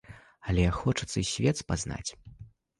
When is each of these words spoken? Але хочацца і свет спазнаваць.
Але 0.53 0.63
хочацца 0.79 1.15
і 1.23 1.25
свет 1.35 1.55
спазнаваць. 1.63 2.11